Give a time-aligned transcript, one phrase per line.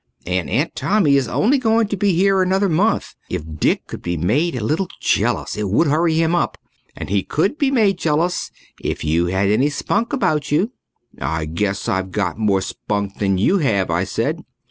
[0.25, 3.13] And Aunt Tommy is only going to be here another month.
[3.29, 6.57] If Dick could be made a little jealous it would hurry him up.
[6.97, 8.49] And he could be made jealous
[8.81, 10.71] if you had any spunk about you."
[11.21, 14.41] "I guess I've got more spunk than you have," I said.